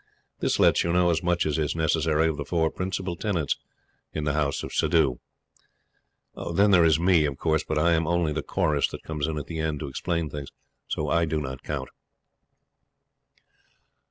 [0.39, 3.55] This lets you know as much as is necessary of the four principal tenants
[4.11, 5.19] in the house of Suddhoo.
[6.55, 9.37] Then there is Me, of course; but I am only the chorus that comes in
[9.37, 10.49] at the end to explain things.
[10.87, 11.89] So I do not count.